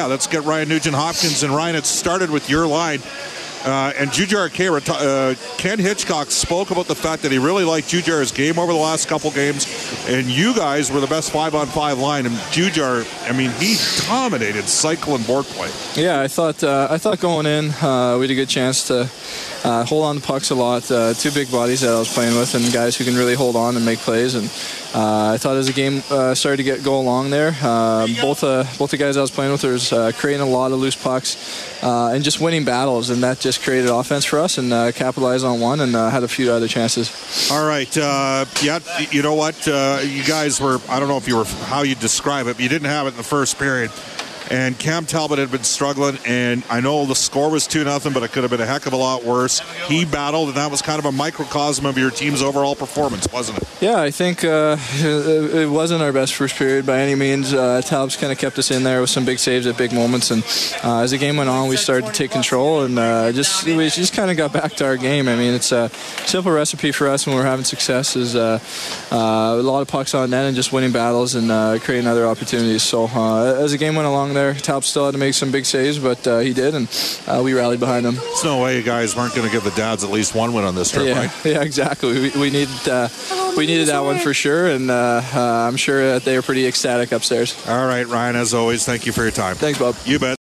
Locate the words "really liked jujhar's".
7.38-8.30